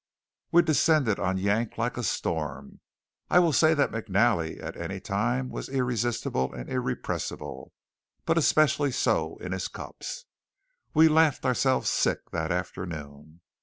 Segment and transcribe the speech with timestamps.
[0.51, 2.79] We descended on Yank like a storm.
[3.29, 7.71] I will say that McNally at any time was irresistible and irrepressible,
[8.25, 10.25] but especially so in his cups.
[10.95, 13.41] We laughed ourselves sick that afternoon.